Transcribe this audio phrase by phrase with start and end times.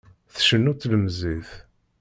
[0.35, 1.51] Tcennu tlemẓit.